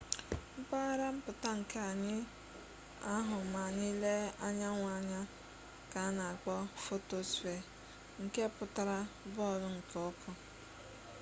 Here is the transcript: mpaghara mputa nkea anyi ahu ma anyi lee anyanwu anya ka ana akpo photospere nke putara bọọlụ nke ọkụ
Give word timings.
mpaghara 0.61 1.07
mputa 1.15 1.49
nkea 1.59 1.83
anyi 1.91 2.17
ahu 3.15 3.37
ma 3.53 3.61
anyi 3.67 3.89
lee 4.01 4.25
anyanwu 4.47 4.85
anya 4.97 5.21
ka 5.91 5.99
ana 6.07 6.23
akpo 6.33 6.55
photospere 6.83 7.59
nke 8.23 8.43
putara 8.55 8.97
bọọlụ 9.35 9.67
nke 9.77 9.95
ọkụ 10.09 10.29